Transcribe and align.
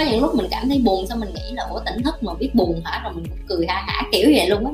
có 0.00 0.06
những 0.10 0.20
lúc 0.20 0.34
mình 0.34 0.46
cảm 0.50 0.68
thấy 0.68 0.78
buồn 0.84 1.06
xong 1.06 1.20
mình 1.20 1.34
nghĩ 1.34 1.54
là, 1.54 1.62
ủa, 1.70 1.80
tỉnh 1.86 2.02
thức 2.02 2.14
mà 2.22 2.34
biết 2.34 2.50
buồn 2.54 2.80
hả? 2.84 3.00
Rồi 3.04 3.12
mình 3.14 3.24
cũng 3.28 3.38
cười 3.48 3.66
ha 3.66 3.84
hả, 3.86 4.02
kiểu 4.12 4.30
vậy 4.34 4.48
luôn 4.48 4.66
á. 4.66 4.72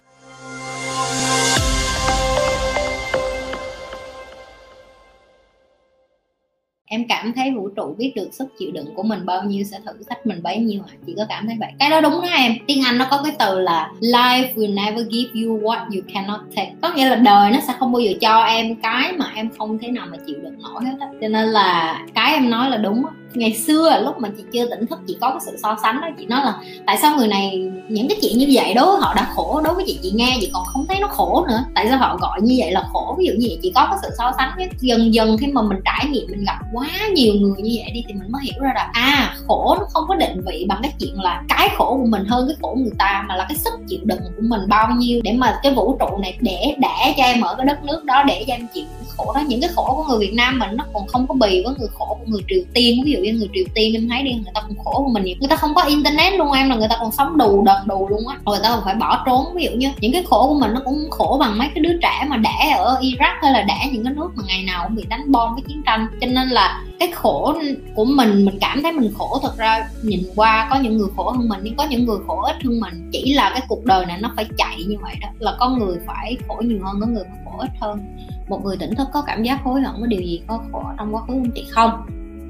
Em 6.89 7.05
cảm 7.09 7.33
thấy 7.33 7.51
vũ 7.57 7.69
trụ 7.77 7.95
biết 7.99 8.13
được 8.17 8.29
sức 8.33 8.49
chịu 8.59 8.71
đựng 8.71 8.95
của 8.97 9.03
mình 9.03 9.27
bao 9.27 9.43
nhiêu 9.43 9.65
sẽ 9.65 9.79
thử 9.87 9.93
thách 10.09 10.27
mình 10.27 10.43
bấy 10.43 10.59
nhiêu 10.59 10.81
à 10.87 10.93
chị 11.07 11.15
có 11.17 11.27
cảm 11.29 11.47
thấy 11.47 11.57
vậy? 11.61 11.73
Cái 11.79 11.91
đó 11.91 12.01
đúng 12.01 12.13
đó 12.13 12.29
em. 12.29 12.53
Tiếng 12.67 12.85
anh 12.85 12.99
nó 12.99 13.07
có 13.11 13.23
cái 13.25 13.33
từ 13.39 13.61
là, 13.61 13.91
life 14.01 14.55
will 14.55 14.75
never 14.75 15.07
give 15.11 15.31
you 15.43 15.61
what 15.61 15.79
you 15.79 16.01
cannot 16.15 16.41
take. 16.57 16.73
Có 16.83 16.93
nghĩa 16.95 17.09
là 17.09 17.17
đời 17.17 17.51
nó 17.51 17.59
sẽ 17.67 17.75
không 17.79 17.93
bao 17.93 18.01
giờ 18.01 18.13
cho 18.21 18.43
em 18.43 18.77
cái 18.83 19.13
mà 19.13 19.33
em 19.35 19.51
không 19.59 19.79
thể 19.79 19.89
nào 19.89 20.07
mà 20.11 20.17
chịu 20.27 20.37
đựng 20.43 20.63
nổi 20.63 20.85
hết 20.85 20.97
á. 21.01 21.07
Cho 21.21 21.29
nên 21.29 21.49
là 21.49 21.99
cái 22.15 22.33
em 22.33 22.51
nói 22.51 22.71
là 22.71 22.77
đúng 22.77 23.07
á 23.07 23.13
ngày 23.37 23.55
xưa 23.55 24.01
lúc 24.05 24.19
mà 24.19 24.29
chị 24.37 24.43
chưa 24.53 24.67
tỉnh 24.71 24.87
thức, 24.87 24.99
chị 25.07 25.17
có 25.21 25.31
cái 25.31 25.41
sự 25.47 25.57
so 25.63 25.77
sánh 25.83 26.01
đó, 26.01 26.09
chị 26.19 26.27
nói 26.27 26.41
là 26.45 26.55
tại 26.87 26.99
sao 27.03 27.17
người 27.17 27.29
này, 27.29 27.71
những 27.89 28.09
cái 28.09 28.19
chuyện 28.23 28.39
như 28.39 28.47
vậy 28.53 28.75
đối 28.75 28.87
với 28.87 29.01
họ 29.01 29.15
đã 29.15 29.29
khổ 29.35 29.61
đối 29.65 29.75
với 29.75 29.85
chị 29.87 29.99
chị 30.03 30.13
nghe, 30.15 30.37
chị 30.41 30.51
còn 30.53 30.65
không 30.65 30.87
thấy 30.87 31.01
nó 31.01 31.07
khổ 31.07 31.45
nữa. 31.49 31.65
Tại 31.75 31.87
sao 31.89 31.99
họ 31.99 32.17
gọi 32.21 32.41
như 32.43 32.55
vậy 32.59 32.73
là 32.73 32.89
khổ? 32.93 33.15
Ví 33.19 33.27
dụ 33.27 33.33
như 33.33 33.47
vậy, 33.49 33.59
chị 33.63 33.73
có 33.75 33.87
cái 33.91 33.99
sự 34.03 34.09
so 34.19 34.33
sánh 34.39 34.51
với 34.57 34.69
dần 34.81 35.15
dần 35.15 35.37
khi 35.41 35.47
mà 35.47 35.63
mình 35.63 35.79
trải 35.85 36.07
nghiệm, 36.11 36.27
mình 36.31 36.45
gặp 36.45 36.59
quá 36.73 36.89
nhiều 37.15 37.35
người 37.35 37.63
như 37.63 37.79
vậy 37.83 37.91
đi, 37.95 38.05
thì 38.09 38.15
mình 38.15 38.33
mới 38.33 38.43
hiểu 38.45 38.63
ra 38.63 38.73
là 38.75 38.91
à 38.93 39.37
khổ 39.47 39.77
nó 39.79 39.87
không 39.91 40.05
có 40.09 40.15
định 40.15 40.41
vị 40.47 40.67
bằng 40.69 40.79
cái 40.83 40.93
chuyện 40.99 41.21
là 41.21 41.43
cái 41.49 41.69
khổ 41.77 41.99
của 42.01 42.07
mình 42.07 42.25
hơn 42.25 42.49
cái 42.49 42.57
khổ 42.63 42.77
người 42.79 42.93
ta, 42.99 43.25
mà 43.29 43.37
là 43.37 43.47
cái 43.49 43.59
sức 43.59 43.73
chịu 43.89 44.01
đựng 44.03 44.21
của 44.37 44.43
mình 44.43 44.61
bao 44.69 44.91
nhiêu 44.91 45.21
để 45.25 45.33
mà 45.33 45.59
cái 45.63 45.75
vũ 45.75 45.97
trụ 46.01 46.17
này 46.19 46.39
để 46.41 46.75
để 46.79 47.15
cho 47.17 47.23
em 47.23 47.41
ở 47.41 47.55
cái 47.55 47.67
đất 47.67 47.85
nước 47.85 48.05
đó, 48.05 48.23
để 48.23 48.45
cho 48.47 48.55
em 48.55 48.67
chịu 48.75 48.85
khổ 49.17 49.33
đó, 49.35 49.43
những 49.49 49.61
cái 49.61 49.71
khổ 49.75 49.95
của 49.97 50.05
người 50.05 50.19
Việt 50.19 50.35
Nam 50.35 50.59
mình 50.59 50.71
nó 50.73 50.85
còn 50.93 51.07
không 51.07 51.27
có 51.27 51.35
bì 51.35 51.63
với 51.65 51.75
người 51.79 51.89
khổ 51.95 52.19
của 52.21 52.25
người 52.27 52.43
Triều 52.49 52.61
Tiên. 52.75 53.03
Ví 53.05 53.13
dụ 53.13 53.19
như 53.19 53.33
người 53.33 53.49
Triều 53.55 53.65
Tiên, 53.75 53.95
em 53.95 54.09
thấy 54.09 54.23
đi, 54.23 54.33
người 54.33 54.53
ta 54.55 54.61
còn 54.61 54.85
khổ 54.85 55.03
hơn 55.03 55.13
mình 55.13 55.25
nhiều. 55.25 55.37
Người 55.41 55.49
ta 55.49 55.57
không 55.57 55.75
có 55.75 55.83
internet 55.83 56.33
luôn 56.35 56.53
em, 56.53 56.69
là 56.69 56.77
người 56.77 56.89
ta 56.89 56.97
còn 57.01 57.13
sống 57.13 57.37
đù 57.37 57.63
đần 57.65 57.77
đù 57.87 58.09
luôn 58.09 58.29
á. 58.29 58.37
Người 58.45 58.59
ta 58.63 58.71
còn 58.71 58.85
phải 58.85 58.95
bỏ 58.95 59.23
trốn. 59.27 59.45
Ví 59.55 59.65
dụ 59.65 59.71
như 59.71 59.91
những 60.01 60.13
cái 60.13 60.23
khổ 60.23 60.49
của 60.49 60.59
mình 60.61 60.75
nó 60.75 60.81
cũng 60.85 61.11
khổ 61.11 61.37
bằng 61.41 61.59
mấy 61.59 61.69
cái 61.75 61.83
đứa 61.83 61.99
trẻ 62.03 62.27
mà 62.29 62.37
đẻ 62.37 62.75
ở 62.79 62.99
Iraq 63.01 63.35
hay 63.43 63.53
là 63.53 63.63
đẻ 63.63 63.91
những 63.93 64.05
cái 64.05 64.15
nước 64.15 64.29
mà 64.35 64.43
ngày 64.47 64.63
nào 64.63 64.85
cũng 64.87 64.97
bị 64.97 65.05
đánh 65.09 65.33
bom 65.33 65.55
với 65.55 65.63
chiến 65.69 65.83
tranh. 65.87 66.07
Cho 66.21 66.27
nên 66.27 66.49
là 66.49 66.83
cái 67.01 67.11
khổ 67.13 67.55
của 67.95 68.05
mình 68.05 68.45
mình 68.45 68.59
cảm 68.61 68.83
thấy 68.83 68.93
mình 68.93 69.13
khổ. 69.19 69.39
Thật 69.43 69.57
ra 69.57 69.89
nhìn 70.03 70.21
qua 70.37 70.69
có 70.71 70.77
những 70.81 70.97
người 70.97 71.09
khổ 71.17 71.31
hơn 71.31 71.49
mình, 71.49 71.61
nhưng 71.63 71.77
có 71.77 71.85
những 71.85 72.05
người 72.05 72.19
khổ 72.27 72.43
ít 72.43 72.57
hơn 72.65 72.81
mình. 72.81 73.11
Chỉ 73.13 73.35
là 73.35 73.51
cái 73.51 73.63
cuộc 73.69 73.85
đời 73.85 74.07
này 74.07 74.19
nó 74.21 74.33
phải 74.37 74.47
chạy 74.59 74.85
như 74.89 74.97
vậy 75.03 75.15
đó, 75.23 75.29
là 75.39 75.57
có 75.59 75.69
người 75.69 75.97
phải 76.07 76.37
khổ 76.49 76.55
nhiều 76.61 76.79
hơn 76.85 76.97
có 77.01 77.07
người 77.07 77.25
khổ 77.57 77.63
ít 77.63 77.71
hơn. 77.81 78.17
Một 78.49 78.65
người 78.65 78.77
tỉnh 78.77 78.95
thức 78.95 79.09
có 79.13 79.23
cảm 79.23 79.43
giác 79.43 79.63
hối 79.65 79.81
hận 79.81 79.95
với 79.99 80.09
điều 80.09 80.21
gì 80.21 80.43
có 80.47 80.61
khổ 80.73 80.83
trong 80.99 81.15
quá 81.15 81.21
khứ 81.21 81.33
không 81.33 81.51
chị? 81.55 81.67
Không, 81.71 81.91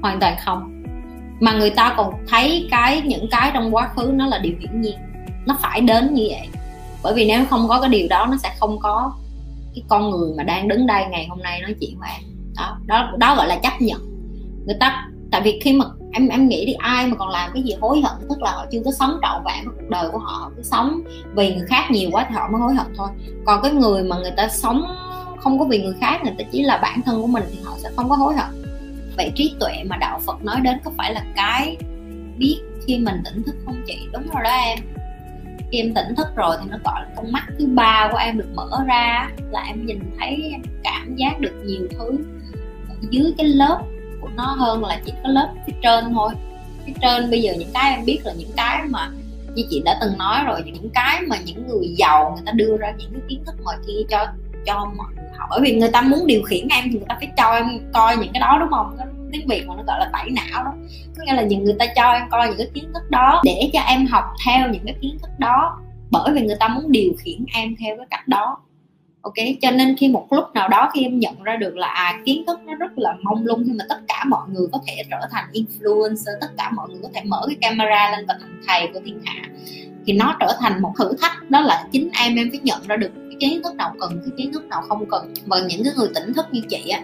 hoàn 0.01 0.19
toàn 0.19 0.35
không. 0.45 0.83
Mà 1.39 1.53
người 1.53 1.69
ta 1.69 1.93
còn 1.97 2.13
thấy 2.27 2.67
cái, 2.71 3.01
những 3.01 3.27
cái 3.31 3.51
trong 3.53 3.75
quá 3.75 3.89
khứ 3.95 4.11
nó 4.13 4.27
là 4.27 4.37
điều 4.37 4.53
hiển 4.59 4.81
nhiên. 4.81 4.97
Nó 5.45 5.57
phải 5.61 5.81
đến 5.81 6.13
như 6.13 6.27
vậy. 6.29 6.47
Bởi 7.03 7.13
vì 7.13 7.27
nếu 7.27 7.45
không 7.45 7.67
có 7.67 7.81
cái 7.81 7.89
điều 7.89 8.07
đó, 8.09 8.27
nó 8.31 8.37
sẽ 8.37 8.55
không 8.59 8.79
có 8.79 9.13
cái 9.75 9.83
con 9.89 10.09
người 10.09 10.33
mà 10.37 10.43
đang 10.43 10.67
đứng 10.67 10.87
đây 10.87 11.05
ngày 11.11 11.27
hôm 11.29 11.39
nay 11.43 11.61
nói 11.61 11.75
chuyện 11.79 11.99
với 11.99 12.09
em. 12.09 12.23
Đó 12.57 12.77
đó 12.85 13.11
đó 13.17 13.35
gọi 13.35 13.47
là 13.47 13.55
chấp 13.55 13.73
nhận. 13.79 13.99
Người 14.65 14.77
ta, 14.79 15.07
tại 15.31 15.41
vì 15.41 15.59
khi 15.63 15.73
mà 15.73 15.85
em 16.17 16.27
em 16.27 16.47
nghĩ 16.47 16.65
đi, 16.65 16.73
ai 16.73 17.07
mà 17.07 17.15
còn 17.15 17.29
làm 17.29 17.51
cái 17.53 17.63
gì 17.63 17.75
hối 17.81 18.01
hận, 18.01 18.27
tức 18.29 18.41
là 18.41 18.51
họ 18.51 18.65
chưa 18.71 18.81
có 18.85 18.91
sống 18.91 19.19
trọn 19.21 19.43
vẹn 19.45 19.65
với 19.65 19.75
cuộc 19.77 19.89
đời 19.89 20.09
của 20.11 20.17
họ 20.17 20.37
họ 20.41 20.51
cứ 20.57 20.63
sống 20.63 21.01
vì 21.35 21.55
người 21.55 21.65
khác 21.67 21.91
nhiều 21.91 22.09
quá 22.11 22.25
thì 22.29 22.35
họ 22.35 22.49
mới 22.51 22.61
hối 22.61 22.73
hận 22.73 22.87
thôi. 22.97 23.07
Còn 23.45 23.61
cái 23.61 23.71
người 23.71 24.03
mà 24.03 24.17
người 24.17 24.31
ta 24.37 24.47
sống 24.47 24.83
không 25.39 25.59
có 25.59 25.65
vì 25.65 25.81
người 25.83 25.95
khác, 26.01 26.19
người 26.23 26.33
ta 26.37 26.43
chỉ 26.51 26.63
là 26.63 26.77
bản 26.77 27.01
thân 27.01 27.21
của 27.21 27.27
mình 27.27 27.43
thì 27.51 27.59
họ 27.63 27.73
sẽ 27.77 27.89
không 27.95 28.09
có 28.09 28.15
hối 28.15 28.35
hận. 28.35 28.63
Vậy 29.17 29.31
trí 29.35 29.55
tuệ 29.59 29.83
mà 29.89 29.97
đạo 29.97 30.19
phật 30.25 30.43
nói 30.43 30.61
đến 30.61 30.77
có 30.83 30.91
phải 30.97 31.13
là 31.13 31.23
cái 31.35 31.77
biết 32.37 32.61
khi 32.85 32.97
mình 32.97 33.15
tỉnh 33.25 33.43
thức 33.43 33.55
không 33.65 33.83
chị? 33.87 33.99
Đúng 34.13 34.27
rồi 34.33 34.43
đó 34.43 34.49
em. 34.49 34.79
Khi 35.71 35.77
em 35.77 35.93
tỉnh 35.93 36.15
thức 36.15 36.27
rồi 36.35 36.55
thì 36.61 36.69
nó 36.69 36.77
gọi 36.85 37.01
là 37.01 37.09
con 37.15 37.31
mắt 37.31 37.43
thứ 37.59 37.65
ba 37.67 38.09
của 38.11 38.17
em 38.17 38.37
được 38.37 38.49
mở 38.55 38.69
ra, 38.87 39.29
là 39.51 39.63
em 39.67 39.85
nhìn 39.85 39.99
thấy, 40.19 40.49
em 40.51 40.61
cảm 40.83 41.15
giác 41.15 41.39
được 41.39 41.61
nhiều 41.65 41.87
thứ 41.91 42.17
dưới 43.09 43.33
cái 43.37 43.47
lớp 43.47 43.81
của 44.27 44.33
nó 44.35 44.55
hơn 44.59 44.85
là 44.85 45.01
chỉ 45.05 45.13
có 45.23 45.29
lớp 45.29 45.49
phía 45.67 45.73
trên 45.83 46.13
thôi. 46.13 46.33
Phía 46.85 46.93
trên 47.01 47.29
bây 47.29 47.41
giờ 47.41 47.53
những 47.57 47.71
cái 47.73 47.95
em 47.95 48.05
biết 48.05 48.19
là 48.23 48.33
những 48.37 48.51
cái 48.57 48.83
mà 48.89 49.09
như 49.55 49.63
chị 49.69 49.81
đã 49.85 49.97
từng 50.01 50.17
nói 50.17 50.43
rồi, 50.45 50.61
những 50.65 50.89
cái 50.93 51.21
mà 51.27 51.37
những 51.45 51.67
người 51.67 51.87
giàu 51.97 52.31
người 52.35 52.43
ta 52.45 52.51
đưa 52.51 52.77
ra 52.77 52.93
những 52.97 53.11
cái 53.11 53.21
kiến 53.29 53.43
thức 53.45 53.55
ngoài 53.63 53.77
kia 53.87 53.99
cho 54.09 54.25
cho 54.65 54.91
mọi 54.97 55.07
người 55.15 55.25
học. 55.37 55.47
Bởi 55.49 55.59
vì 55.61 55.75
người 55.75 55.89
ta 55.91 56.01
muốn 56.01 56.27
điều 56.27 56.41
khiển 56.43 56.67
em 56.67 56.83
thì 56.83 56.97
người 56.97 57.07
ta 57.09 57.15
phải 57.19 57.29
cho 57.37 57.51
em 57.51 57.65
coi 57.93 58.17
những 58.17 58.33
cái 58.33 58.39
đó, 58.39 58.57
đúng 58.59 58.69
không? 58.69 58.97
Tiếng 59.31 59.47
việt 59.47 59.67
mà 59.67 59.75
nó 59.75 59.83
gọi 59.87 59.99
là 59.99 60.09
tẩy 60.13 60.29
não 60.29 60.63
đó. 60.63 60.71
Có 61.17 61.23
nghĩa 61.25 61.33
là 61.33 61.41
những 61.41 61.63
người 61.63 61.75
ta 61.79 61.85
cho 61.95 62.11
em 62.11 62.23
coi 62.31 62.47
những 62.47 62.57
cái 62.57 62.67
kiến 62.73 62.91
thức 62.93 63.11
đó 63.11 63.41
để 63.45 63.69
cho 63.73 63.79
em 63.79 64.05
học 64.05 64.23
theo 64.45 64.69
những 64.69 64.85
cái 64.85 64.95
kiến 65.01 65.17
thức 65.21 65.29
đó. 65.37 65.79
Bởi 66.11 66.33
vì 66.33 66.41
người 66.41 66.57
ta 66.59 66.67
muốn 66.67 66.91
điều 66.91 67.11
khiển 67.19 67.45
em 67.53 67.75
theo 67.79 67.97
cái 67.97 68.05
cách 68.09 68.27
đó 68.27 68.57
ok? 69.27 69.47
Cho 69.61 69.71
nên 69.71 69.95
khi 69.97 70.09
một 70.09 70.27
lúc 70.31 70.45
nào 70.53 70.67
đó 70.69 70.89
khi 70.93 71.03
em 71.03 71.19
nhận 71.19 71.43
ra 71.43 71.55
được 71.55 71.77
là 71.77 71.87
à 71.87 72.19
kiến 72.25 72.43
thức 72.47 72.59
nó 72.65 72.75
rất 72.75 72.97
là 72.97 73.15
mông 73.21 73.45
lung 73.45 73.63
nhưng 73.65 73.77
mà 73.77 73.85
tất 73.89 73.99
cả 74.07 74.23
mọi 74.27 74.49
người 74.49 74.67
có 74.71 74.79
thể 74.87 75.03
trở 75.11 75.17
thành 75.31 75.45
influencer, 75.53 76.37
tất 76.41 76.47
cả 76.57 76.71
mọi 76.75 76.89
người 76.89 76.99
có 77.03 77.09
thể 77.13 77.21
mở 77.25 77.41
cái 77.47 77.55
camera 77.61 78.11
lên 78.11 78.25
và 78.27 78.37
thành 78.41 78.61
thầy 78.67 78.87
của 78.93 78.99
thiên 79.05 79.21
hạ, 79.25 79.49
thì 80.05 80.13
nó 80.13 80.37
trở 80.39 80.57
thành 80.59 80.81
một 80.81 80.93
thử 80.97 81.13
thách. 81.21 81.49
Đó 81.49 81.61
là 81.61 81.87
chính 81.91 82.09
em 82.19 82.35
em 82.35 82.49
phải 82.51 82.59
nhận 82.63 82.87
ra 82.87 82.95
được 82.95 83.11
cái 83.15 83.37
kiến 83.39 83.63
thức 83.63 83.75
nào 83.75 83.93
cần, 83.99 84.21
cái 84.25 84.31
kiến 84.37 84.53
thức 84.53 84.65
nào 84.65 84.81
không 84.81 85.05
cần. 85.09 85.33
Và 85.45 85.59
những 85.67 85.83
cái 85.83 85.93
người 85.97 86.09
tỉnh 86.15 86.33
thức 86.33 86.45
như 86.51 86.61
chị 86.69 86.89
á, 86.89 87.01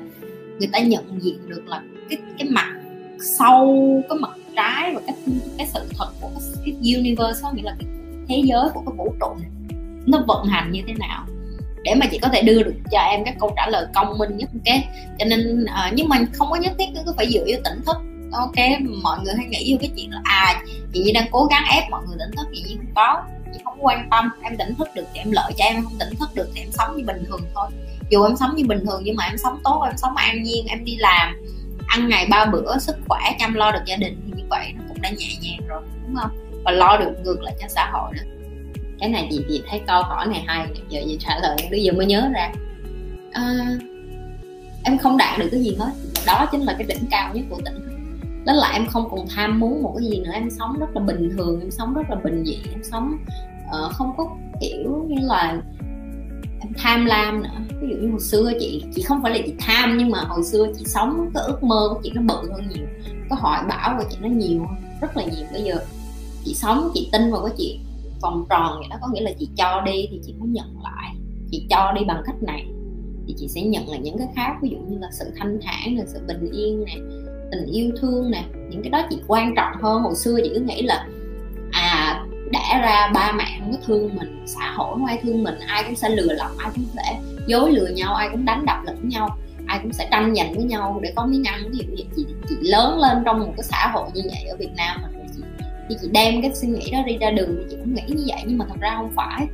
người 0.60 0.70
ta 0.74 0.80
nhận 0.80 1.20
diện 1.22 1.38
được 1.48 1.68
là 1.68 1.82
cái 2.10 2.18
cái 2.38 2.50
mặt 2.50 2.74
sâu, 3.20 4.02
cái 4.10 4.18
mặt 4.18 4.32
trái 4.56 4.92
và 4.96 5.02
cái 5.08 5.16
cái 5.58 5.68
sự 5.74 5.80
thật 5.98 6.10
của 6.22 6.30
cái 6.66 6.96
universe 6.96 7.40
đó 7.44 7.52
nghĩa 7.56 7.64
là 7.64 7.76
cái 7.80 7.88
thế 8.28 8.42
giới 8.46 8.70
của 8.74 8.82
cái 8.86 8.96
vũ 8.98 9.14
trụ 9.20 9.28
này, 9.42 9.50
nó 10.06 10.24
vận 10.28 10.46
hành 10.46 10.72
như 10.72 10.82
thế 10.88 10.94
nào 10.94 11.26
để 11.84 11.96
mà 11.96 12.06
chị 12.12 12.18
có 12.18 12.28
thể 12.28 12.42
đưa 12.42 12.64
được 12.64 12.76
cho 12.92 13.00
em 13.00 13.26
các 13.26 13.36
câu 13.40 13.54
trả 13.56 13.68
lời 13.68 13.86
công 13.96 14.18
minh 14.18 14.38
nhất 14.38 14.50
ok? 14.54 14.76
Cho 15.20 15.26
nên 15.26 15.64
uh, 15.64 15.94
nhưng 15.94 16.10
mà 16.10 16.18
không 16.34 16.50
có 16.50 16.56
nhất 16.56 16.74
thiết 16.80 16.86
cứ 17.06 17.14
phải 17.18 17.32
dựa 17.32 17.46
vào 17.48 17.62
tỉnh 17.64 17.84
thức. 17.86 17.98
Ok 18.32 18.56
mọi 19.04 19.20
người 19.24 19.34
hay 19.38 19.46
nghĩ 19.46 19.74
vô 19.74 19.78
cái 19.82 19.92
chuyện 19.96 20.12
là 20.12 20.22
à 20.24 20.62
chị 20.94 21.12
đang 21.14 21.28
cố 21.32 21.46
gắng 21.46 21.64
ép 21.72 21.84
mọi 21.90 22.02
người 22.08 22.18
tỉnh 22.20 22.32
thức 22.38 22.48
chị 22.54 22.78
không 22.78 22.94
có 22.96 23.24
chị 23.54 23.60
không 23.64 23.78
quan 23.86 24.08
tâm 24.12 24.30
em 24.44 24.58
tỉnh 24.58 24.76
thức 24.76 24.88
được 24.96 25.06
thì 25.14 25.20
em 25.20 25.32
lợi 25.32 25.54
cho 25.58 25.66
em 25.66 25.84
không 25.84 25.94
tỉnh 26.00 26.16
thức 26.20 26.30
được 26.36 26.50
thì 26.56 26.62
em 26.62 26.72
sống 26.72 26.98
như 26.98 27.04
bình 27.06 27.24
thường 27.28 27.42
thôi. 27.56 27.70
Dù 28.10 28.24
em 28.24 28.36
sống 28.36 28.56
như 28.56 28.66
bình 28.68 28.86
thường 28.86 29.02
nhưng 29.04 29.16
mà 29.16 29.26
em 29.26 29.38
sống 29.38 29.60
tốt 29.64 29.82
em 29.86 29.98
sống 29.98 30.16
an 30.16 30.44
nhiên 30.44 30.66
em 30.68 30.86
đi 30.86 30.96
làm 30.96 31.36
ăn 31.88 32.10
ngày 32.10 32.28
ba 32.30 32.46
bữa 32.46 32.78
sức 32.80 32.96
khỏe 33.08 33.36
chăm 33.40 33.54
lo 33.54 33.72
được 33.72 33.82
gia 33.86 33.96
đình 33.96 34.22
thì 34.26 34.32
như 34.36 34.44
vậy 34.50 34.74
nó 34.76 34.84
cũng 34.88 35.02
đã 35.02 35.10
nhẹ 35.10 35.28
nhàng 35.42 35.68
rồi 35.68 35.82
đúng 36.06 36.16
không? 36.16 36.32
Và 36.66 36.72
lo 36.72 36.98
được 36.98 37.12
ngược 37.24 37.42
lại 37.42 37.54
cho 37.62 37.68
xã 37.68 37.90
hội 37.94 38.12
nữa 38.14 38.33
cái 39.04 39.12
này 39.12 39.28
chị 39.32 39.46
chị 39.50 39.64
thấy 39.70 39.82
câu 39.88 40.04
hỏi 40.04 40.28
này 40.28 40.44
hay 40.48 40.68
giờ 40.90 41.02
chị 41.06 41.18
trả 41.20 41.40
lời 41.42 41.58
bây 41.72 41.84
giờ 41.84 41.94
mới 41.94 42.06
nhớ 42.06 42.30
ra. 42.34 42.52
À, 43.32 43.70
em 44.84 44.98
không 44.98 45.18
đạt 45.18 45.40
được 45.40 45.48
cái 45.52 45.64
gì 45.64 45.76
hết. 45.80 45.92
Đó 46.28 46.48
chính 46.52 46.62
là 46.62 46.74
cái 46.74 46.88
đỉnh 46.88 47.08
cao 47.12 47.34
nhất 47.34 47.46
của 47.50 47.60
tỉnh. 47.66 47.76
Đó 48.46 48.54
là 48.54 48.70
em 48.74 48.88
không 48.88 49.08
còn 49.12 49.28
tham 49.36 49.60
muốn 49.60 49.84
một 49.84 49.96
cái 49.98 50.10
gì 50.10 50.20
nữa 50.20 50.32
em 50.34 50.50
sống 50.60 50.80
rất 50.80 50.86
là 50.94 51.02
bình 51.02 51.30
thường 51.38 51.60
em 51.60 51.72
sống 51.72 51.94
rất 51.94 52.10
là 52.10 52.16
bình 52.24 52.44
dị 52.46 52.58
em 52.72 52.84
sống 52.84 53.18
uh, 53.66 53.92
không 53.92 54.14
có 54.18 54.38
kiểu 54.62 55.06
như 55.10 55.28
là 55.28 55.62
em 56.60 56.74
tham 56.78 57.06
lam 57.06 57.44
nữa. 57.44 57.50
Ví 57.82 57.88
dụ 57.90 57.96
như 57.96 58.12
hồi 58.12 58.22
xưa 58.22 58.52
chị 58.60 58.84
chị 58.96 59.02
không 59.02 59.24
phải 59.24 59.32
là 59.32 59.40
chị 59.46 59.54
tham 59.60 59.98
nhưng 59.98 60.10
mà 60.10 60.20
hồi 60.20 60.44
xưa 60.44 60.68
chị 60.78 60.84
sống 60.86 61.30
cái 61.34 61.44
ước 61.48 61.64
mơ 61.64 61.88
của 61.90 62.00
chị 62.04 62.12
nó 62.16 62.22
bự 62.22 62.52
hơn 62.52 62.70
nhiều. 62.70 62.88
Có 63.30 63.36
hỏi 63.40 63.64
bảo 63.70 63.96
của 63.98 64.04
chị 64.10 64.18
nó 64.22 64.28
nhiều 64.28 64.60
hơn 64.60 65.00
rất 65.02 65.18
là 65.18 65.24
nhiều. 65.24 65.46
Bây 65.52 65.62
giờ 65.64 65.76
chị 66.46 66.54
sống 66.54 66.92
chị 66.94 67.10
tin 67.12 67.32
vào 67.32 67.46
cái 67.46 67.56
chuyện 67.58 67.80
vòng 68.24 68.46
tròn 68.50 68.76
vậy 68.80 68.88
đó, 68.90 68.98
có 69.02 69.08
nghĩa 69.14 69.22
là 69.22 69.32
chị 69.40 69.50
cho 69.58 69.82
đi 69.82 70.08
thì 70.12 70.20
chị 70.26 70.34
muốn 70.40 70.54
nhận 70.54 70.76
lại. 70.84 71.16
Chị 71.52 71.68
cho 71.70 71.92
đi 71.92 72.02
bằng 72.08 72.22
cách 72.26 72.44
này 72.44 72.66
thì 73.28 73.36
chị 73.38 73.48
sẽ 73.48 73.62
nhận 73.62 73.90
lại 73.90 74.00
những 74.00 74.18
cái 74.18 74.28
khác, 74.36 74.56
ví 74.62 74.70
dụ 74.70 74.78
như 74.78 74.98
là 75.00 75.08
sự 75.12 75.26
thanh 75.38 75.60
thản 75.64 75.98
là 75.98 76.04
sự 76.08 76.20
bình 76.28 76.52
yên 76.52 76.84
này 76.86 76.98
tình 77.52 77.66
yêu 77.66 77.92
thương 78.02 78.32
nè, 78.32 78.44
những 78.70 78.82
cái 78.84 78.90
đó 78.90 79.08
chị 79.10 79.18
quan 79.28 79.54
trọng 79.56 79.82
hơn. 79.82 80.02
Hồi 80.02 80.16
xưa 80.16 80.40
chị 80.44 80.52
cứ 80.54 80.62
nghĩ 80.62 80.82
là 80.82 81.08
à 81.72 82.26
đã 82.52 82.82
ra 82.82 83.12
ba 83.14 83.32
mẹ 83.32 83.58
không 83.60 83.72
có 83.72 83.78
thương 83.86 84.16
mình, 84.16 84.44
xã 84.46 84.72
hội 84.72 84.88
không 84.94 85.06
ai 85.06 85.20
thương 85.24 85.44
mình, 85.44 85.60
ai 85.68 85.84
cũng 85.84 85.96
sẽ 85.96 86.10
lừa 86.10 86.34
lọc, 86.34 86.52
ai 86.58 86.72
cũng 86.76 86.86
sẽ 86.96 87.20
dối 87.48 87.72
lừa 87.72 87.88
nhau, 87.88 88.16
ai 88.16 88.30
cũng 88.32 88.46
đánh 88.46 88.66
đập 88.66 88.78
lẫn 88.86 89.10
nhau, 89.10 89.38
ai 89.68 89.80
cũng 89.84 89.94
sẽ 89.94 90.08
tranh 90.12 90.36
giành 90.36 90.54
với 90.56 90.64
nhau 90.64 91.00
để 91.04 91.14
có 91.16 91.26
miếng 91.26 91.44
ăn. 91.44 91.72
Ví 91.72 91.78
dụ 91.78 91.84
như 91.94 92.04
chị 92.16 92.26
chị 92.50 92.56
lớn 92.62 93.00
lên 93.00 93.18
trong 93.26 93.40
một 93.40 93.54
cái 93.58 93.64
xã 93.64 93.92
hội 93.94 94.10
như 94.14 94.22
vậy 94.26 94.44
ở 94.50 94.56
Việt 94.60 94.72
Nam 94.78 95.02
mình 95.02 95.13
thì 95.90 95.96
chị 96.02 96.10
đem 96.12 96.42
cái 96.42 96.56
suy 96.56 96.68
nghĩ 96.68 96.92
đó 96.92 97.00
đi 97.06 97.18
ra 97.18 97.32
đường 97.32 97.56
thì 97.58 97.64
chị 97.70 97.76
cũng 97.80 97.94
nghĩ 97.94 98.04
như 98.08 98.24
vậy, 98.28 98.44
nhưng 98.46 98.58
mà 98.58 98.66
thật 98.70 98.76
ra 98.80 98.94
không 98.98 99.12
phải. 99.16 99.48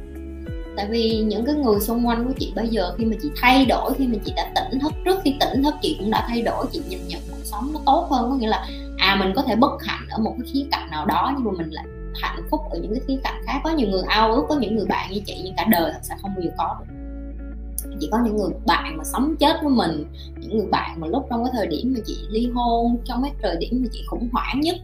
Tại 0.78 0.88
vì 0.90 1.24
những 1.24 1.46
cái 1.46 1.56
người 1.56 1.80
xung 1.80 2.08
quanh 2.08 2.28
của 2.28 2.34
chị 2.40 2.52
bây 2.56 2.68
giờ 2.68 2.96
khi 2.98 3.06
mà 3.06 3.16
chị 3.22 3.30
thay 3.42 3.66
đổi, 3.66 3.94
khi 3.98 4.08
mà 4.08 4.18
chị 4.26 4.34
đã 4.36 4.52
tỉnh 4.56 4.80
thức, 4.80 4.94
trước 5.06 5.20
khi 5.24 5.36
tỉnh 5.40 5.64
thức 5.64 5.74
chị 5.82 5.96
cũng 6.00 6.12
đã 6.12 6.26
thay 6.28 6.42
đổi, 6.42 6.66
chị 6.72 6.82
nhìn 6.90 7.00
nhận 7.08 7.22
cuộc 7.30 7.44
sống 7.44 7.74
nó 7.74 7.80
tốt 7.86 8.08
hơn. 8.12 8.30
Có 8.30 8.36
nghĩa 8.36 8.48
là 8.48 8.68
à 8.98 9.16
mình 9.16 9.34
có 9.36 9.42
thể 9.42 9.56
bất 9.56 9.84
hạnh 9.84 10.08
ở 10.10 10.20
một 10.20 10.36
cái 10.38 10.52
khía 10.54 10.66
cạnh 10.72 10.90
nào 10.92 11.06
đó 11.06 11.34
nhưng 11.36 11.46
mà 11.46 11.52
mình 11.58 11.70
lại 11.70 11.86
hạnh 12.16 12.44
phúc 12.52 12.62
ở 12.72 12.80
những 12.82 12.92
cái 12.94 13.02
khía 13.08 13.18
cạnh 13.24 13.42
khác. 13.46 13.60
Có 13.64 13.70
nhiều 13.70 13.88
người 13.90 14.04
ao 14.08 14.34
ước, 14.34 14.46
có 14.50 14.56
những 14.60 14.76
người 14.76 14.86
bạn 14.86 15.12
như 15.12 15.22
chị 15.26 15.42
nhưng 15.44 15.54
cả 15.58 15.66
đời 15.70 15.92
thật 15.94 16.00
sẽ 16.02 16.16
không 16.22 16.32
bao 16.36 16.42
giờ 16.42 16.52
có 16.58 16.78
được. 16.80 16.96
Chỉ 18.00 18.10
có 18.12 18.18
những 18.26 18.38
người 18.38 18.50
bạn 18.66 18.98
mà 18.98 19.04
sống 19.04 19.36
chết 19.40 19.56
với 19.64 19.72
mình, 19.72 20.06
những 20.40 20.58
người 20.58 20.68
bạn 20.72 21.00
mà 21.00 21.08
lúc 21.08 21.28
trong 21.30 21.44
cái 21.44 21.54
thời 21.56 21.68
điểm 21.68 21.94
mà 21.96 22.00
chị 22.06 22.18
ly 22.30 22.50
hôn, 22.54 22.98
trong 23.06 23.24
cái 23.24 23.32
thời 23.42 23.56
điểm 23.60 23.80
mà 23.82 23.88
chị 23.92 24.04
khủng 24.08 24.30
hoảng 24.32 24.60
nhất 24.62 24.76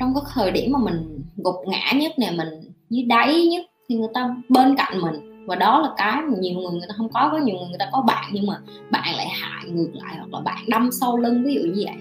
trong 0.00 0.14
cái 0.14 0.22
thời 0.34 0.50
điểm 0.50 0.72
mà 0.72 0.78
mình 0.78 1.22
gục 1.36 1.56
ngã 1.66 1.92
nhất 1.94 2.12
nè, 2.18 2.30
mình 2.36 2.48
dưới 2.90 3.04
đáy 3.04 3.46
nhất, 3.46 3.64
thì 3.88 3.96
người 3.96 4.08
ta 4.14 4.36
bên 4.48 4.76
cạnh 4.76 5.00
mình. 5.00 5.46
Và 5.46 5.56
đó 5.56 5.80
là 5.80 5.88
cái 5.96 6.22
mà 6.22 6.36
nhiều 6.40 6.54
người 6.54 6.70
người 6.70 6.88
ta 6.88 6.94
không 6.96 7.08
có 7.12 7.28
có 7.32 7.38
nhiều 7.38 7.56
người 7.56 7.68
người 7.68 7.78
ta 7.78 7.88
có 7.92 8.02
bạn, 8.02 8.24
nhưng 8.32 8.46
mà 8.46 8.58
bạn 8.90 9.16
lại 9.16 9.28
hại 9.28 9.64
ngược 9.70 9.90
lại, 9.94 10.16
hoặc 10.18 10.28
là 10.32 10.40
bạn 10.40 10.64
đâm 10.68 10.90
sâu 10.92 11.16
lưng, 11.16 11.44
ví 11.44 11.54
dụ 11.54 11.60
như 11.60 11.82
vậy. 11.86 11.96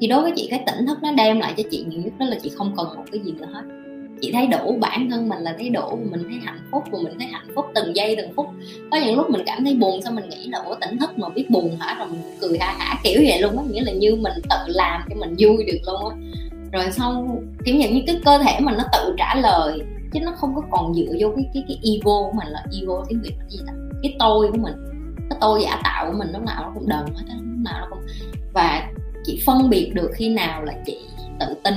Thì 0.00 0.06
đối 0.06 0.22
với 0.22 0.32
chị, 0.36 0.46
cái 0.50 0.62
tỉnh 0.66 0.86
thức 0.86 0.98
nó 1.02 1.12
đem 1.12 1.40
lại 1.40 1.54
cho 1.56 1.62
chị 1.70 1.84
nhiều 1.88 2.00
nhất 2.04 2.12
đó 2.18 2.26
là 2.26 2.36
chị 2.42 2.50
không 2.54 2.74
cần 2.76 2.86
một 2.96 3.04
cái 3.12 3.20
gì 3.24 3.32
nữa 3.32 3.46
hết. 3.52 3.62
Chị 4.20 4.32
thấy 4.32 4.46
đủ 4.46 4.76
bản 4.80 5.10
thân 5.10 5.28
mình 5.28 5.38
là 5.38 5.54
thấy 5.58 5.68
đủ, 5.68 5.98
mình 6.10 6.22
thấy 6.28 6.38
hạnh 6.44 6.60
phúc, 6.70 6.82
và 6.92 6.98
mình 7.04 7.18
thấy 7.18 7.28
hạnh 7.28 7.48
phúc 7.54 7.64
từng 7.74 7.96
giây, 7.96 8.16
từng 8.16 8.32
phút. 8.36 8.46
Có 8.90 8.96
những 8.96 9.16
lúc 9.16 9.30
mình 9.30 9.42
cảm 9.46 9.64
thấy 9.64 9.74
buồn 9.74 10.02
sao 10.02 10.12
mình 10.12 10.28
nghĩ 10.28 10.48
là, 10.48 10.58
ủa, 10.58 10.74
tỉnh 10.74 10.98
thức 10.98 11.18
mà 11.18 11.28
biết 11.28 11.50
buồn 11.50 11.76
hả? 11.80 11.96
Rồi 11.98 12.08
mình 12.08 12.20
cười 12.40 12.58
ha 12.58 12.74
hả, 12.78 13.00
kiểu 13.04 13.20
vậy 13.26 13.42
luôn 13.42 13.58
á. 13.58 13.64
Nghĩa 13.70 13.82
là 13.82 13.92
như 13.92 14.14
mình 14.14 14.32
tự 14.50 14.56
làm 14.66 15.02
cho 15.10 15.16
mình 15.20 15.34
vui 15.38 15.64
được 15.64 15.78
luôn 15.86 16.10
á 16.10 16.16
rồi 16.72 16.90
xong 16.90 17.40
kiểu 17.64 17.76
như 17.76 18.02
cái 18.06 18.20
cơ 18.24 18.38
thể 18.38 18.60
mình 18.60 18.74
nó 18.78 18.84
tự 18.92 19.14
trả 19.18 19.34
lời 19.34 19.82
chứ 20.12 20.20
nó 20.20 20.32
không 20.36 20.54
có 20.54 20.62
còn 20.70 20.94
dựa 20.94 21.12
vô 21.20 21.32
cái 21.36 21.44
cái 21.54 21.64
cái 21.68 21.78
ego 21.82 22.22
của 22.22 22.32
mình 22.34 22.48
là 22.48 22.64
ego 22.80 23.04
tiếng 23.08 23.20
việt 23.22 23.34
là 23.38 23.44
gì 23.48 23.58
ta? 23.66 23.72
Cái 24.02 24.16
tôi 24.18 24.50
của 24.52 24.58
mình 24.58 24.74
cái 25.30 25.38
tôi 25.40 25.62
giả 25.62 25.80
tạo 25.84 26.06
của 26.06 26.18
mình 26.18 26.32
lúc 26.32 26.42
nào 26.42 26.62
nó 26.62 26.70
cũng 26.74 26.88
đờn 26.88 27.06
hết 27.06 27.22
lúc 27.28 27.58
nào 27.64 27.80
nó 27.80 27.86
cũng 27.90 28.00
và 28.52 28.90
chị 29.24 29.42
phân 29.46 29.70
biệt 29.70 29.90
được 29.94 30.10
khi 30.14 30.28
nào 30.28 30.62
là 30.62 30.72
chị 30.86 30.98
tự 31.40 31.54
tin. 31.64 31.74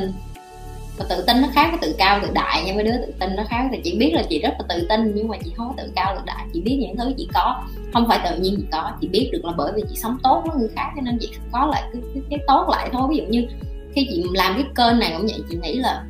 Và 0.97 1.05
tự 1.09 1.23
tin 1.27 1.41
nó 1.41 1.47
khác 1.53 1.67
với 1.71 1.79
tự 1.81 1.95
cao 1.97 2.19
tự 2.21 2.29
đại 2.33 2.63
nha 2.63 2.73
mấy 2.73 2.83
đứa 2.83 2.91
tự 2.91 3.13
tin 3.19 3.35
nó 3.35 3.43
khác 3.49 3.69
thì 3.71 3.81
chị 3.83 3.97
biết 3.99 4.11
là 4.13 4.23
chị 4.29 4.39
rất 4.39 4.53
là 4.59 4.65
tự 4.69 4.87
tin 4.89 5.11
nhưng 5.15 5.27
mà 5.27 5.37
chị 5.45 5.53
không 5.57 5.67
có 5.67 5.73
tự 5.77 5.91
cao 5.95 6.15
tự 6.15 6.21
đại. 6.25 6.45
Chị 6.53 6.61
biết 6.61 6.77
những 6.79 6.97
thứ 6.97 7.13
chị 7.17 7.27
có 7.33 7.63
không 7.93 8.07
phải 8.07 8.19
tự 8.23 8.39
nhiên 8.39 8.55
chị 8.57 8.63
có. 8.71 8.91
Chị 9.01 9.07
biết 9.07 9.29
được 9.33 9.45
là 9.45 9.51
bởi 9.57 9.71
vì 9.75 9.83
chị 9.89 9.95
sống 9.95 10.17
tốt 10.23 10.43
với 10.45 10.57
người 10.57 10.69
khác 10.75 10.91
cho 10.95 11.01
nên 11.01 11.17
chị 11.21 11.29
có 11.51 11.65
lại 11.65 11.83
cái, 11.93 12.01
cái, 12.13 12.23
cái 12.29 12.39
tốt 12.47 12.67
lại 12.69 12.89
thôi. 12.91 13.07
Ví 13.09 13.17
dụ 13.17 13.23
như 13.23 13.47
khi 13.95 14.07
chị 14.09 14.23
làm 14.33 14.53
cái 14.53 14.65
kênh 14.75 14.99
này 14.99 15.13
cũng 15.17 15.27
vậy, 15.27 15.41
chị 15.49 15.57
nghĩ 15.61 15.75
là 15.75 16.03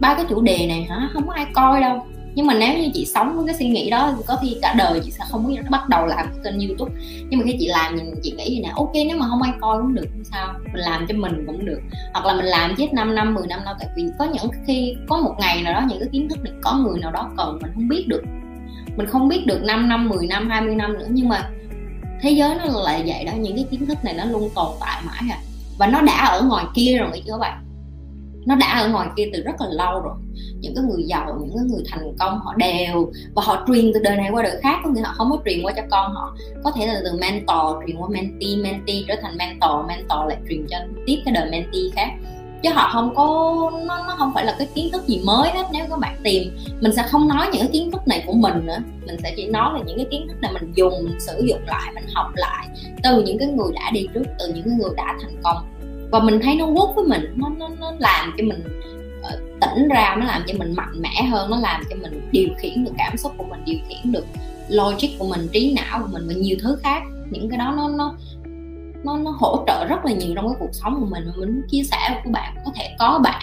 ba 0.00 0.14
cái 0.14 0.24
chủ 0.28 0.42
đề 0.42 0.66
này 0.66 0.82
hả, 0.82 1.08
không 1.12 1.26
có 1.26 1.32
ai 1.32 1.46
coi 1.54 1.80
đâu. 1.80 2.06
Nhưng 2.34 2.46
mà 2.46 2.54
nếu 2.54 2.78
như 2.78 2.88
chị 2.94 3.06
sống 3.14 3.36
với 3.36 3.46
cái 3.46 3.54
suy 3.54 3.68
nghĩ 3.68 3.90
đó 3.90 4.14
thì 4.16 4.22
có 4.26 4.36
khi 4.42 4.56
cả 4.62 4.74
đời 4.78 5.00
chị 5.04 5.10
sẽ 5.10 5.24
không 5.30 5.46
biết 5.46 5.56
bắt 5.70 5.88
đầu 5.88 6.06
làm 6.06 6.26
cái 6.26 6.38
kênh 6.44 6.68
youtube. 6.68 6.92
Nhưng 7.30 7.40
mà 7.40 7.46
khi 7.46 7.56
chị 7.60 7.68
làm 7.68 7.98
thì 7.98 8.04
chị 8.22 8.30
nghĩ 8.30 8.50
gì 8.50 8.60
nè 8.60 8.72
ok, 8.74 8.92
nếu 8.94 9.16
mà 9.16 9.26
không 9.28 9.42
ai 9.42 9.52
coi 9.60 9.82
cũng 9.82 9.94
được, 9.94 10.06
không 10.10 10.24
sao. 10.24 10.54
Mình 10.62 10.82
làm 10.82 11.06
cho 11.08 11.14
mình 11.16 11.44
cũng 11.46 11.64
được. 11.64 11.80
Hoặc 12.12 12.26
là 12.26 12.34
mình 12.34 12.44
làm 12.44 12.74
chết 12.76 12.94
5 12.94 13.14
năm 13.14 13.34
10 13.34 13.46
năm 13.46 13.60
đâu 13.64 13.74
tại 13.78 13.88
vì 13.96 14.04
có 14.18 14.24
những 14.24 14.50
khi, 14.66 14.94
có 15.08 15.16
một 15.16 15.34
ngày 15.38 15.62
nào 15.62 15.72
đó, 15.72 15.82
những 15.88 15.98
cái 15.98 16.08
kiến 16.12 16.28
thức 16.28 16.38
này 16.44 16.52
có 16.62 16.74
người 16.74 17.00
nào 17.00 17.12
đó 17.12 17.30
cần 17.36 17.58
mình 17.62 17.70
không 17.74 17.88
biết 17.88 18.04
được. 18.08 18.22
Mình 18.96 19.06
không 19.06 19.28
biết 19.28 19.46
được 19.46 19.62
5 19.62 19.88
năm 19.88 20.08
10 20.08 20.26
năm 20.26 20.50
20 20.50 20.74
năm 20.74 20.92
nữa, 20.92 21.06
nhưng 21.10 21.28
mà 21.28 21.50
thế 22.20 22.30
giới 22.30 22.54
nó 22.54 22.80
lại 22.80 23.02
vậy 23.06 23.24
đó, 23.24 23.32
những 23.38 23.56
cái 23.56 23.64
kiến 23.70 23.86
thức 23.86 23.98
này 24.04 24.14
nó 24.14 24.24
luôn 24.24 24.50
tồn 24.54 24.72
tại 24.80 25.02
mãi 25.06 25.22
à 25.30 25.38
và 25.80 25.86
nó 25.86 26.00
đã 26.00 26.26
ở 26.26 26.42
ngoài 26.42 26.64
kia 26.74 26.98
rồi 26.98 27.10
chứ 27.14 27.32
các 27.32 27.38
bạn. 27.38 27.64
Nó 28.46 28.54
đã 28.54 28.80
ở 28.80 28.88
ngoài 28.88 29.08
kia 29.16 29.30
từ 29.32 29.42
rất 29.42 29.60
là 29.60 29.66
lâu 29.70 30.00
rồi. 30.00 30.14
Những 30.60 30.74
cái 30.74 30.84
người 30.84 31.02
giàu, 31.06 31.38
những 31.40 31.56
cái 31.56 31.64
người 31.70 31.84
thành 31.90 32.16
công, 32.18 32.40
họ 32.40 32.54
đều 32.54 33.12
và 33.34 33.42
họ 33.46 33.64
truyền 33.66 33.90
từ 33.94 34.00
đời 34.00 34.16
này 34.16 34.30
qua 34.30 34.42
đời 34.42 34.60
khác, 34.62 34.80
có 34.84 34.90
nghĩa 34.90 35.02
họ 35.02 35.12
không 35.16 35.30
có 35.30 35.38
truyền 35.44 35.62
qua 35.62 35.72
cho 35.76 35.82
con 35.90 36.12
họ. 36.12 36.36
Có 36.64 36.70
thể 36.70 36.86
là 36.86 37.00
từ 37.04 37.18
mentor 37.20 37.86
truyền 37.86 37.96
qua 37.96 38.08
mentee 38.08 38.56
mentee 38.62 39.02
trở 39.08 39.14
thành 39.22 39.36
mentor 39.36 39.86
mentor 39.88 40.28
lại 40.28 40.36
truyền 40.48 40.66
cho 40.70 40.78
tiếp 41.06 41.16
cái 41.24 41.34
đời 41.34 41.50
mentee 41.50 41.82
khác 41.96 42.10
chứ 42.62 42.70
họ 42.72 42.90
không 42.92 43.14
có 43.14 43.70
nó, 43.86 44.04
nó 44.08 44.14
không 44.18 44.30
phải 44.34 44.44
là 44.44 44.54
cái 44.58 44.68
kiến 44.74 44.88
thức 44.92 45.06
gì 45.06 45.20
mới 45.24 45.50
hết 45.50 45.66
nếu 45.72 45.84
các 45.90 45.98
bạn 45.98 46.16
tìm 46.22 46.58
mình 46.80 46.92
sẽ 46.92 47.02
không 47.10 47.28
nói 47.28 47.46
những 47.52 47.60
cái 47.60 47.70
kiến 47.72 47.90
thức 47.90 48.08
này 48.08 48.24
của 48.26 48.32
mình 48.32 48.66
nữa. 48.66 48.78
Mình 49.06 49.16
sẽ 49.22 49.34
chỉ 49.36 49.46
nói 49.46 49.70
là 49.74 49.80
những 49.86 49.96
cái 49.96 50.06
kiến 50.10 50.28
thức 50.28 50.36
này 50.40 50.52
mình 50.52 50.72
dùng 50.74 50.94
mình 51.02 51.20
sử 51.20 51.42
dụng 51.44 51.60
lại 51.66 51.92
mình 51.94 52.04
học 52.14 52.26
lại 52.34 52.68
từ 53.02 53.22
những 53.22 53.38
cái 53.38 53.48
người 53.48 53.72
đã 53.74 53.90
đi 53.90 54.08
trước 54.14 54.24
từ 54.38 54.52
những 54.54 54.64
cái 54.64 54.74
người 54.78 54.90
đã 54.96 55.16
thành 55.22 55.36
công. 55.42 55.56
Và 56.10 56.20
mình 56.20 56.40
thấy 56.42 56.54
nó 56.54 56.66
quốc 56.66 56.92
với 56.96 57.04
mình 57.04 57.34
nó 57.36 57.48
nó, 57.58 57.68
nó 57.80 57.92
làm 57.98 58.34
cho 58.38 58.44
mình 58.44 58.62
ờ, 59.22 59.38
tỉnh 59.60 59.88
ra 59.88 60.16
nó 60.18 60.26
làm 60.26 60.42
cho 60.46 60.54
mình 60.58 60.74
mạnh 60.74 61.02
mẽ 61.02 61.22
hơn 61.30 61.50
nó 61.50 61.60
làm 61.60 61.82
cho 61.90 61.96
mình 61.96 62.28
điều 62.32 62.48
khiển 62.58 62.84
được 62.84 62.92
cảm 62.98 63.16
xúc 63.16 63.32
của 63.36 63.44
mình 63.50 63.60
điều 63.64 63.78
khiển 63.88 64.12
được 64.12 64.24
logic 64.68 65.18
của 65.18 65.26
mình 65.28 65.48
trí 65.52 65.74
não 65.74 65.98
của 66.00 66.08
mình 66.12 66.28
và 66.28 66.34
nhiều 66.34 66.56
thứ 66.62 66.76
khác. 66.82 67.02
Những 67.30 67.48
cái 67.50 67.58
đó 67.58 67.74
nó 67.76 67.88
nó 67.88 68.14
nó 69.04 69.16
nó 69.16 69.30
hỗ 69.30 69.64
trợ 69.66 69.86
rất 69.88 70.04
là 70.04 70.12
nhiều 70.12 70.32
trong 70.36 70.48
cái 70.48 70.56
cuộc 70.60 70.70
sống 70.72 70.96
của 71.00 71.06
mình 71.06 71.24
và 71.26 71.32
mình 71.36 71.54
muốn 71.54 71.62
chia 71.68 71.82
sẻ 71.82 71.98
với 72.10 72.20
các 72.24 72.30
bạn 72.30 72.54
có 72.64 72.72
thể 72.76 72.96
có 72.98 73.20
bạn. 73.22 73.42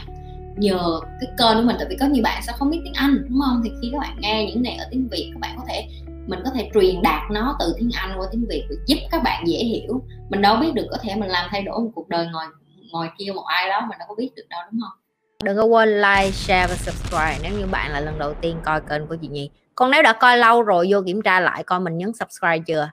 Nhờ 0.55 0.99
cái 1.01 1.29
kênh 1.37 1.57
của 1.57 1.63
mình, 1.67 1.75
tại 1.79 1.87
vì 1.89 1.97
có 1.99 2.05
nhiều 2.05 2.23
bạn 2.23 2.43
sẽ 2.43 2.53
không 2.55 2.69
biết 2.69 2.79
tiếng 2.83 2.93
Anh, 2.93 3.25
đúng 3.29 3.39
không? 3.45 3.61
Thì 3.63 3.71
khi 3.81 3.89
các 3.91 3.99
bạn 3.99 4.15
nghe 4.19 4.45
những 4.45 4.63
này 4.63 4.75
ở 4.75 4.85
tiếng 4.91 5.07
Việt, 5.11 5.31
các 5.33 5.39
bạn 5.39 5.55
có 5.57 5.63
thể, 5.67 5.87
mình 6.27 6.39
có 6.45 6.51
thể 6.55 6.69
truyền 6.73 7.01
đạt 7.01 7.21
nó 7.31 7.55
từ 7.59 7.75
tiếng 7.77 7.89
Anh 7.93 8.13
qua 8.17 8.27
tiếng 8.31 8.45
Việt 8.49 8.65
để 8.69 8.75
giúp 8.87 8.97
các 9.11 9.23
bạn 9.23 9.47
dễ 9.47 9.57
hiểu. 9.57 10.01
Mình 10.29 10.41
đâu 10.41 10.55
biết 10.55 10.73
được 10.73 10.87
có 10.91 10.97
thể 11.01 11.15
mình 11.15 11.29
làm 11.29 11.47
thay 11.51 11.63
đổi 11.63 11.79
một 11.79 11.91
cuộc 11.95 12.09
đời 12.09 12.27
ngồi 12.31 12.45
ngồi 12.91 13.09
kia 13.17 13.31
một 13.35 13.45
ai 13.45 13.69
đó, 13.69 13.81
mình 13.89 13.99
đâu 13.99 14.07
có 14.09 14.15
biết 14.15 14.29
được 14.35 14.45
đâu, 14.49 14.61
đúng 14.71 14.81
không? 14.81 14.99
Đừng 15.43 15.57
có 15.57 15.63
quên 15.63 15.89
like, 16.01 16.31
share 16.31 16.67
và 16.67 16.75
subscribe 16.75 17.37
nếu 17.43 17.59
như 17.59 17.65
bạn 17.71 17.91
là 17.91 17.99
lần 17.99 18.19
đầu 18.19 18.33
tiên 18.33 18.57
coi 18.63 18.81
kênh 18.81 19.07
của 19.07 19.15
chị 19.21 19.27
Nhi. 19.27 19.49
Còn 19.75 19.91
nếu 19.91 20.01
đã 20.01 20.13
coi 20.13 20.37
lâu 20.37 20.61
rồi, 20.61 20.87
vô 20.89 21.01
kiểm 21.05 21.21
tra 21.21 21.39
lại 21.39 21.63
coi 21.63 21.79
mình 21.79 21.97
nhấn 21.97 22.11
subscribe 22.13 22.59
chưa? 22.67 22.89